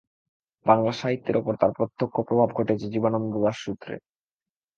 বাংলাসাহিত্যের 0.65 1.35
ওপর 1.37 1.53
তাঁর 1.55 1.71
প্রত্যক্ষ 1.77 2.15
প্রভাব 2.27 2.49
ঘটেছে 2.53 2.85
জীবনানন্দ 2.89 3.33
দাশ 3.43 3.57
সূত্রে। 3.65 3.95